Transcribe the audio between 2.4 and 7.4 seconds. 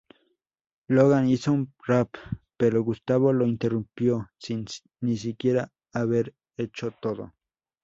pero Gustavo lo interrumpió sin ni siquiera haber hecho todo.